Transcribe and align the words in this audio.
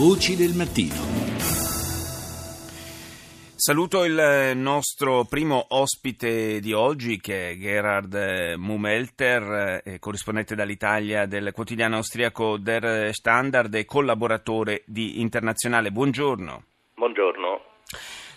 Voci 0.00 0.34
del 0.34 0.56
mattino. 0.56 0.96
Saluto 3.54 4.04
il 4.04 4.56
nostro 4.56 5.26
primo 5.28 5.62
ospite 5.68 6.58
di 6.58 6.72
oggi 6.72 7.20
che 7.20 7.50
è 7.50 7.56
Gerhard 7.58 8.54
Mumelter, 8.56 9.82
eh, 9.84 9.98
corrispondente 9.98 10.54
dall'Italia 10.54 11.26
del 11.26 11.52
quotidiano 11.52 11.96
austriaco 11.96 12.56
Der 12.56 13.12
Standard 13.12 13.74
e 13.74 13.84
collaboratore 13.84 14.84
di 14.86 15.20
Internazionale. 15.20 15.90
Buongiorno. 15.90 16.62
Buongiorno. 16.94 17.39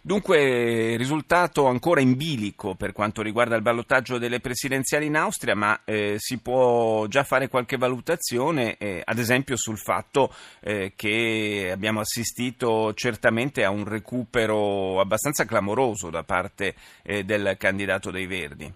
Dunque, 0.06 0.98
risultato 0.98 1.66
ancora 1.66 2.02
in 2.02 2.18
bilico 2.18 2.76
per 2.76 2.92
quanto 2.92 3.22
riguarda 3.22 3.56
il 3.56 3.62
ballottaggio 3.62 4.18
delle 4.18 4.42
presidenziali 4.42 5.06
in 5.06 5.16
Austria, 5.16 5.56
ma 5.56 5.80
eh, 5.86 6.16
si 6.18 6.42
può 6.42 7.06
già 7.08 7.24
fare 7.24 7.48
qualche 7.48 7.78
valutazione, 7.78 8.76
eh, 8.78 9.02
ad 9.02 9.18
esempio 9.18 9.56
sul 9.56 9.78
fatto 9.78 10.28
eh, 10.62 10.92
che 10.98 11.70
abbiamo 11.72 12.02
assistito 12.02 12.94
certamente 12.96 13.64
a 13.64 13.70
un 13.70 13.88
recupero 13.88 15.00
abbastanza 15.00 15.46
clamoroso 15.46 16.10
da 16.10 16.24
parte 16.24 16.74
eh, 17.06 17.24
del 17.24 17.56
candidato 17.58 18.12
dei 18.12 18.26
Verdi. 18.26 18.70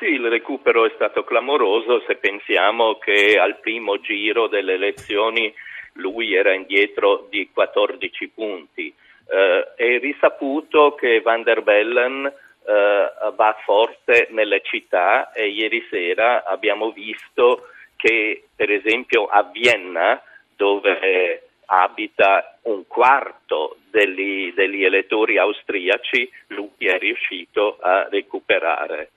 Sì, 0.00 0.06
il 0.06 0.28
recupero 0.28 0.84
è 0.84 0.90
stato 0.96 1.22
clamoroso 1.22 2.02
se 2.08 2.16
pensiamo 2.16 2.98
che 2.98 3.38
al 3.38 3.60
primo 3.60 4.00
giro 4.00 4.48
delle 4.48 4.72
elezioni 4.72 5.54
lui 5.92 6.34
era 6.34 6.52
indietro 6.52 7.28
di 7.30 7.48
14 7.52 8.32
punti 8.34 8.92
eh, 9.32 9.61
è 9.82 9.98
risaputo 9.98 10.94
che 10.94 11.20
Van 11.20 11.42
der 11.42 11.62
Bellen 11.62 12.24
eh, 12.26 13.12
va 13.34 13.56
forte 13.64 14.28
nelle 14.30 14.60
città 14.62 15.32
e 15.32 15.48
ieri 15.48 15.84
sera 15.90 16.44
abbiamo 16.44 16.92
visto 16.92 17.68
che 17.96 18.44
per 18.54 18.70
esempio 18.70 19.26
a 19.26 19.42
Vienna 19.42 20.22
dove 20.54 21.48
abita 21.66 22.58
un 22.62 22.86
quarto 22.86 23.78
degli, 23.90 24.52
degli 24.52 24.84
elettori 24.84 25.38
austriaci, 25.38 26.30
lui 26.48 26.70
è 26.78 26.98
riuscito 26.98 27.78
a 27.80 28.06
recuperare. 28.08 29.10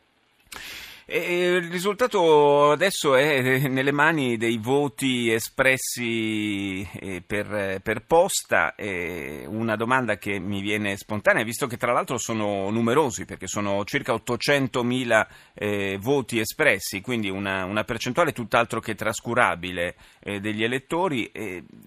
E 1.07 1.57
il 1.57 1.69
risultato 1.69 2.71
adesso 2.71 3.13
è 3.13 3.67
nelle 3.67 3.91
mani 3.91 4.37
dei 4.37 4.57
voti 4.57 5.31
espressi 5.31 6.81
eh, 6.81 7.21
per, 7.23 7.79
per 7.83 8.05
posta. 8.07 8.73
Una 8.75 9.75
domanda 9.75 10.17
che 10.17 10.39
mi 10.39 10.61
viene 10.61 10.97
spontanea, 10.97 11.43
visto 11.43 11.67
che 11.67 11.77
tra 11.77 11.93
l'altro 11.93 12.17
sono 12.17 12.71
numerosi, 12.71 13.25
perché 13.25 13.45
sono 13.45 13.83
circa 13.83 14.13
800.000 14.13 15.27
eh, 15.53 15.97
voti 16.01 16.39
espressi, 16.39 17.01
quindi 17.01 17.29
una, 17.29 17.65
una, 17.65 17.83
percentuale 17.83 18.31
tutt'altro 18.31 18.79
che 18.79 18.95
trascurabile 18.95 19.95
eh, 20.21 20.39
degli 20.39 20.63
elettori. 20.63 21.31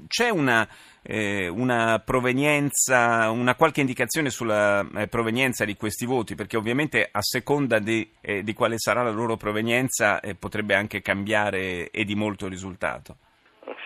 C'è 0.07 0.29
una 0.29 0.69
una 1.11 2.03
provenienza, 2.05 3.31
una 3.31 3.55
qualche 3.55 3.81
indicazione 3.81 4.29
sulla 4.29 4.87
provenienza 5.09 5.65
di 5.65 5.75
questi 5.75 6.05
voti, 6.05 6.35
perché 6.35 6.59
ovviamente 6.59 7.09
a 7.11 7.23
seconda 7.23 7.79
di, 7.79 8.07
di 8.43 8.53
quale 8.53 8.75
sarà 8.79 9.03
la 9.03 9.08
loro 9.11 9.37
provenienza 9.37 10.21
eh, 10.21 10.35
potrebbe 10.35 10.75
anche 10.75 11.01
cambiare 11.01 11.91
e 11.91 12.05
di 12.05 12.15
molto 12.15 12.47
il 12.47 12.51
risultato. 12.51 13.17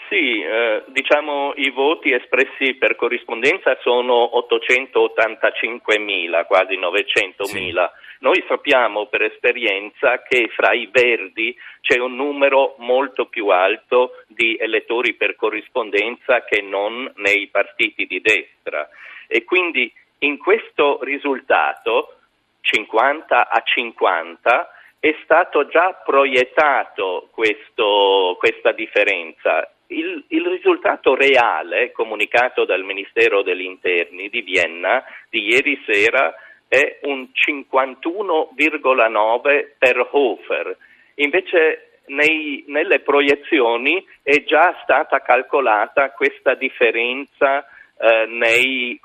Sì, 0.09 0.43
eh, 0.43 0.85
diciamo 0.89 1.55
i 1.57 1.71
voti 1.71 2.13
espressi 2.13 2.75
per 2.75 2.97
corrispondenza 2.97 3.79
sono 3.81 4.31
885.000, 4.51 6.45
quasi 6.47 6.77
900.000. 6.77 7.45
Sì. 7.45 7.73
Noi 8.21 8.45
sappiamo 8.47 9.07
per 9.07 9.23
esperienza 9.23 10.23
che 10.23 10.51
fra 10.55 10.75
i 10.75 10.89
verdi 10.93 11.57
c'è 11.81 11.99
un 11.99 12.15
numero 12.15 12.75
molto 12.79 13.25
più 13.25 13.49
alto 13.49 14.23
di 14.27 14.55
elettori 14.61 15.15
per 15.15 15.35
corrispondenza 15.35 16.45
che 16.45 16.61
non 16.61 17.11
nei 17.17 17.49
partiti 17.49 18.05
di 18.05 18.21
destra 18.21 18.87
e 19.27 19.45
quindi 19.45 19.91
in 20.19 20.37
questo 20.37 20.99
risultato 21.03 22.19
50 22.61 23.49
a 23.49 23.63
50 23.65 24.69
è 25.03 25.19
stato 25.25 25.67
già 25.67 26.01
proiettato 26.05 27.29
questo, 27.33 28.37
questa 28.39 28.71
differenza 28.71 29.69
il, 29.89 30.23
il, 30.29 30.47
risultato 30.47 31.17
reale 31.17 31.91
comunicato 31.91 32.65
dal 32.65 32.85
Ministero 32.85 33.43
degli 33.43 33.65
Interni 33.65 34.29
di 34.29 34.43
Vienna 34.43 35.03
di 35.29 35.49
ieri 35.49 35.83
sera 35.85 36.33
è 36.69 37.01
un 37.03 37.27
51,9 37.35 39.71
per 39.77 40.09
Hofer. 40.13 40.77
Invece 41.17 41.99
nei, 42.07 42.63
nelle 42.69 43.01
proiezioni 43.01 44.07
è 44.23 44.45
già 44.45 44.79
stata 44.85 45.21
calcolata 45.21 46.13
questa 46.13 46.55
differenza 46.55 47.67
eh, 48.03 48.27
nei, 48.27 49.01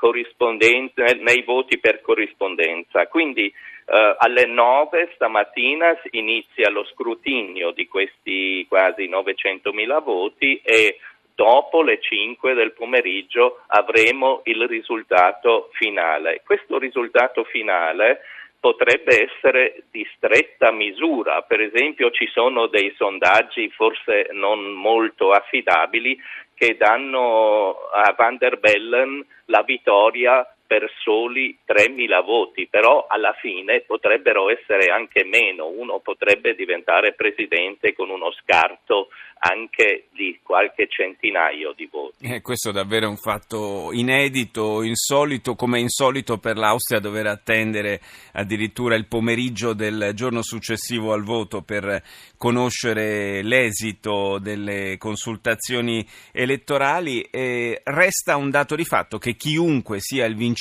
nei, 1.19 1.43
voti 1.43 1.77
per 1.77 2.01
corrispondenza. 2.01 3.05
Quindi 3.05 3.45
eh, 3.45 4.15
alle 4.17 4.47
9 4.47 5.11
stamattina 5.13 5.95
inizia 6.11 6.71
lo 6.71 6.83
scrutinio 6.85 7.71
di 7.71 7.87
questi 7.87 8.65
quasi 8.67 9.07
900.000 9.07 10.03
voti 10.03 10.59
e 10.63 10.97
dopo 11.35 11.83
le 11.83 11.99
5 12.01 12.55
del 12.55 12.73
pomeriggio 12.73 13.59
avremo 13.67 14.41
il 14.45 14.67
risultato 14.67 15.69
finale. 15.73 16.41
Questo 16.43 16.79
risultato 16.79 17.43
finale 17.43 18.21
potrebbe 18.59 19.29
essere 19.29 19.83
di 19.91 20.05
stretta 20.15 20.71
misura, 20.71 21.43
per 21.43 21.61
esempio 21.61 22.09
ci 22.09 22.27
sono 22.33 22.65
dei 22.65 22.91
sondaggi 22.97 23.69
forse 23.69 24.29
non 24.31 24.71
molto 24.71 25.31
affidabili 25.31 26.19
che 26.57 26.75
danno 26.75 27.75
a 27.93 28.13
Van 28.17 28.37
der 28.37 28.57
Bellen 28.57 29.23
la 29.45 29.61
vittoria 29.61 30.45
per 30.67 30.91
soli 31.01 31.57
3.000 31.65 32.23
voti, 32.23 32.67
però 32.67 33.07
alla 33.07 33.33
fine 33.39 33.81
potrebbero 33.81 34.49
essere 34.49 34.91
anche 34.91 35.23
meno, 35.23 35.67
uno 35.67 35.99
potrebbe 35.99 36.53
diventare 36.53 37.13
presidente 37.13 37.93
con 37.93 38.09
uno 38.09 38.31
scarto 38.33 39.07
anche 39.39 40.07
di 40.13 40.39
qualche 40.41 40.87
centinaio 40.89 41.73
di 41.75 41.87
voti. 41.91 42.25
Eh, 42.25 42.41
questo 42.41 42.69
è 42.69 42.73
davvero 42.73 43.07
un 43.07 43.17
fatto 43.17 43.89
inedito, 43.91 44.81
insolito, 44.81 45.55
come 45.55 45.79
insolito 45.79 46.37
per 46.37 46.57
l'Austria 46.57 46.99
dover 46.99 47.27
attendere 47.27 48.01
addirittura 48.33 48.95
il 48.95 49.07
pomeriggio 49.07 49.73
del 49.73 50.11
giorno 50.13 50.41
successivo 50.41 51.13
al 51.13 51.23
voto 51.23 51.61
per 51.61 52.01
conoscere 52.35 53.41
l'esito 53.43 54.39
delle 54.39 54.97
consultazioni 54.97 56.05
elettorali. 56.31 57.21
Eh, 57.21 57.81
resta 57.83 58.35
un 58.37 58.49
dato 58.49 58.75
di 58.75 58.85
fatto 58.85 59.17
che 59.17 59.35
chiunque 59.35 59.99
sia 59.99 60.25
il 60.25 60.35
vincitore 60.35 60.56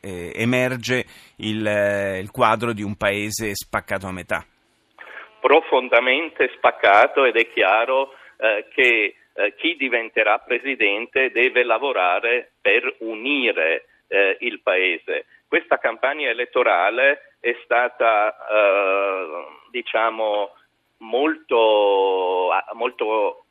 eh, 0.00 0.32
emerge 0.34 1.04
il, 1.36 1.66
eh, 1.66 2.18
il 2.18 2.30
quadro 2.30 2.72
di 2.72 2.82
un 2.82 2.96
paese 2.96 3.54
spaccato 3.54 4.06
a 4.06 4.12
metà 4.12 4.44
profondamente 5.40 6.50
spaccato 6.56 7.24
ed 7.24 7.36
è 7.36 7.48
chiaro 7.50 8.12
eh, 8.36 8.66
che 8.72 9.14
eh, 9.32 9.54
chi 9.56 9.76
diventerà 9.76 10.38
presidente 10.38 11.30
deve 11.30 11.64
lavorare 11.64 12.52
per 12.60 12.96
unire 12.98 13.86
eh, 14.08 14.36
il 14.40 14.60
paese. 14.60 15.26
Questa 15.46 15.78
campagna 15.78 16.28
elettorale 16.28 17.36
è 17.40 17.56
stata 17.64 18.36
eh, 18.50 19.46
diciamo 19.70 20.50
molto, 20.98 22.50
molto 22.74 23.44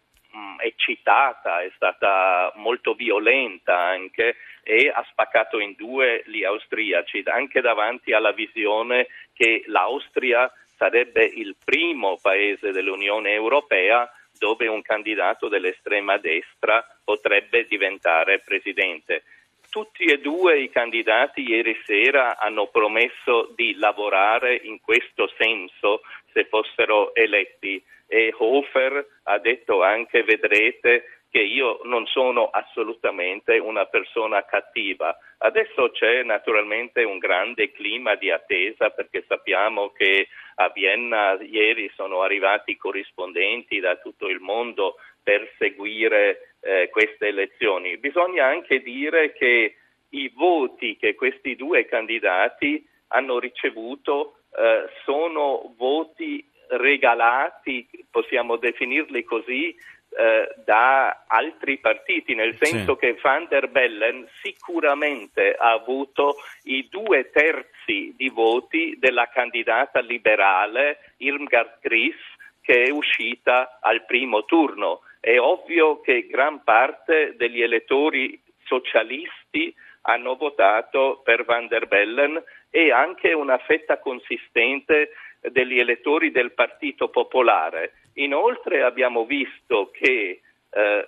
eccitata, 0.60 1.62
è 1.62 1.72
stata 1.76 2.52
molto 2.56 2.94
violenta 2.94 3.78
anche 3.78 4.36
e 4.64 4.92
ha 4.94 5.06
spaccato 5.10 5.60
in 5.60 5.74
due 5.78 6.24
gli 6.26 6.44
austriaci, 6.44 7.24
anche 7.26 7.62
davanti 7.62 8.14
alla 8.14 8.32
visione 8.32 9.08
che 9.34 9.64
l'Austria 9.68 10.52
sarebbe 10.76 11.24
il 11.24 11.56
primo 11.64 12.18
paese 12.22 12.72
dell'Unione 12.72 13.32
Europea 13.32 14.10
dove 14.38 14.68
un 14.68 14.82
candidato 14.82 15.48
dell'estrema 15.48 16.18
destra 16.18 16.86
potrebbe 17.04 17.66
diventare 17.68 18.40
presidente. 18.40 19.24
Tutti 19.70 20.06
e 20.06 20.20
due 20.20 20.60
i 20.62 20.70
candidati 20.70 21.42
ieri 21.42 21.78
sera 21.86 22.38
hanno 22.38 22.68
promesso 22.68 23.52
di 23.56 23.76
lavorare 23.76 24.56
in 24.64 24.80
questo 24.80 25.30
senso 25.38 26.02
se 26.32 26.46
fossero 26.46 27.14
eletti 27.14 27.84
e 28.08 28.34
Hofer 28.38 29.06
ha 29.24 29.38
detto 29.40 29.84
anche 29.84 30.24
vedrete 30.24 31.18
che 31.30 31.42
io 31.42 31.82
non 31.84 32.06
sono 32.08 32.50
assolutamente 32.50 33.58
una 33.58 33.86
persona 33.86 34.44
cattiva. 34.46 35.16
Adesso 35.40 35.92
c'è 35.92 36.24
naturalmente 36.24 37.04
un 37.04 37.18
grande 37.18 37.72
clima 37.72 38.16
di 38.16 38.32
attesa 38.32 38.90
perché 38.90 39.26
sappiamo 39.28 39.92
che 39.92 40.30
a 40.56 40.70
Vienna 40.70 41.38
ieri 41.42 41.92
sono 41.96 42.22
arrivati 42.22 42.78
corrispondenti 42.78 43.80
da 43.80 43.98
tutto 43.98 44.30
il 44.30 44.40
mondo 44.40 44.96
per 45.22 45.48
seguire 45.58 46.47
eh, 46.62 46.90
queste 46.90 47.28
elezioni. 47.28 47.98
Bisogna 47.98 48.46
anche 48.46 48.82
dire 48.82 49.34
che 49.34 49.76
i 50.10 50.32
voti 50.34 50.98
che 50.98 51.16
questi 51.16 51.56
due 51.56 51.86
candidati 51.86 52.86
hanno 53.10 53.40
ricevuto 53.40 54.40
eh, 54.58 54.90
sono 55.04 55.74
voti 55.78 56.46
regalati, 56.70 57.88
possiamo 58.10 58.58
definirli 58.58 59.24
così, 59.24 59.76
eh, 60.10 60.50
da 60.64 61.26
altri 61.28 61.78
partiti, 61.78 62.34
nel 62.34 62.56
senso 62.60 62.94
sì. 62.94 63.00
che 63.00 63.20
Van 63.22 63.46
der 63.50 63.68
Bellen 63.70 64.28
sicuramente 64.42 65.54
ha 65.54 65.72
avuto 65.72 66.38
i 66.64 66.88
due 66.90 67.30
terzi 67.30 68.14
di 68.16 68.30
voti 68.30 68.96
della 68.98 69.28
candidata 69.28 70.00
liberale 70.00 71.14
Irmgard 71.18 71.80
Gries 71.82 72.16
che 72.62 72.84
è 72.84 72.90
uscita 72.90 73.80
al 73.80 74.06
primo 74.06 74.44
turno. 74.44 75.02
È 75.28 75.38
ovvio 75.38 76.00
che 76.00 76.26
gran 76.26 76.64
parte 76.64 77.36
degli 77.36 77.62
elettori 77.62 78.42
socialisti 78.64 79.76
hanno 80.04 80.38
votato 80.38 81.20
per 81.22 81.44
Van 81.44 81.68
der 81.68 81.90
Bellen 81.90 82.42
e 82.70 82.94
anche 82.94 83.34
una 83.34 83.58
fetta 83.58 84.00
consistente 84.00 85.10
degli 85.42 85.80
elettori 85.80 86.32
del 86.32 86.54
Partito 86.54 87.10
Popolare. 87.10 87.96
Inoltre 88.14 88.84
abbiamo 88.84 89.26
visto 89.26 89.92
che 89.92 90.40
eh, 90.70 91.08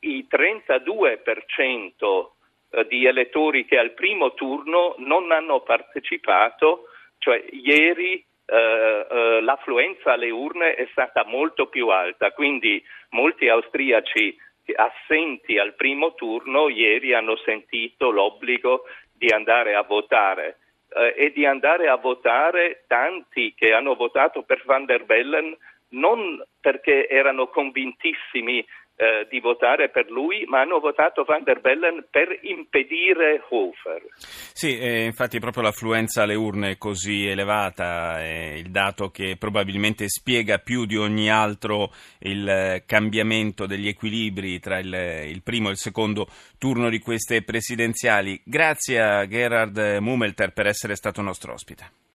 il 0.00 0.26
32% 0.30 2.28
eh, 2.68 2.86
di 2.86 3.06
elettori 3.06 3.64
che 3.64 3.78
al 3.78 3.92
primo 3.92 4.34
turno 4.34 4.94
non 4.98 5.32
hanno 5.32 5.60
partecipato, 5.62 6.88
cioè 7.16 7.42
ieri 7.50 8.22
eh, 8.50 9.40
l'affluenza 9.42 10.12
alle 10.12 10.30
urne 10.30 10.74
è 10.74 10.88
stata 10.90 11.24
molto 11.26 11.66
più 11.66 11.88
alta, 11.88 12.32
quindi 12.32 12.82
molti 13.10 13.48
austriaci 13.48 14.36
assenti 14.74 15.58
al 15.58 15.74
primo 15.74 16.14
turno 16.14 16.68
ieri 16.68 17.14
hanno 17.14 17.36
sentito 17.36 18.10
l'obbligo 18.10 18.84
di 19.12 19.28
andare 19.28 19.74
a 19.74 19.82
votare 19.82 20.58
eh, 20.94 21.14
e 21.16 21.32
di 21.32 21.44
andare 21.44 21.88
a 21.88 21.96
votare 21.96 22.84
tanti 22.86 23.54
che 23.54 23.72
hanno 23.72 23.94
votato 23.94 24.42
per 24.42 24.62
Van 24.64 24.84
der 24.84 25.04
Bellen 25.04 25.56
non 25.90 26.42
perché 26.60 27.08
erano 27.08 27.48
convintissimi 27.48 28.64
eh, 29.00 29.28
di 29.30 29.38
votare 29.38 29.90
per 29.90 30.10
lui, 30.10 30.44
ma 30.46 30.60
hanno 30.60 30.80
votato 30.80 31.22
Van 31.22 31.44
der 31.44 31.60
Bellen 31.60 32.06
per 32.10 32.36
impedire 32.42 33.40
Hofer. 33.48 34.02
Sì, 34.16 34.76
eh, 34.76 35.04
infatti 35.04 35.38
proprio 35.38 35.62
l'affluenza 35.62 36.22
alle 36.22 36.34
urne 36.34 36.70
è 36.70 36.78
così 36.78 37.24
elevata 37.24 38.20
è 38.20 38.54
il 38.56 38.70
dato 38.70 39.10
che 39.10 39.36
probabilmente 39.38 40.08
spiega 40.08 40.58
più 40.58 40.84
di 40.84 40.96
ogni 40.96 41.30
altro 41.30 41.92
il 42.22 42.82
cambiamento 42.86 43.66
degli 43.66 43.86
equilibri 43.86 44.58
tra 44.58 44.80
il, 44.80 44.92
il 45.28 45.42
primo 45.42 45.68
e 45.68 45.72
il 45.72 45.76
secondo 45.76 46.26
turno 46.58 46.88
di 46.88 46.98
queste 46.98 47.42
presidenziali. 47.42 48.40
Grazie 48.44 49.00
a 49.00 49.26
Gerhard 49.28 49.78
Mumelter 50.00 50.52
per 50.52 50.66
essere 50.66 50.96
stato 50.96 51.22
nostro 51.22 51.52
ospite. 51.52 52.06